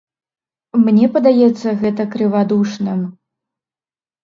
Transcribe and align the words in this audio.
Мне 0.85 1.09
падаецца 1.17 1.75
гэта 1.83 2.03
крывадушным. 2.17 3.07